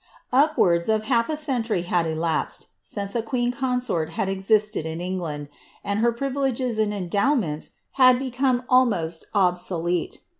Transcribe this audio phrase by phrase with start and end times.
[0.33, 5.47] Upwards of half a century had elapsed since a queen*consort had existed in England,
[5.83, 10.17] and her privileges and endowments had become almost obsolete.